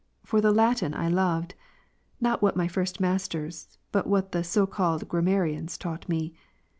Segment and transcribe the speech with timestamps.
[0.23, 1.53] For the Latin I loved;
[2.19, 6.33] not what my first masters, but what the so called grammarians taught me.